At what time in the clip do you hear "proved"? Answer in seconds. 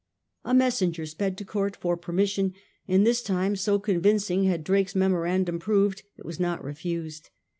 5.59-6.01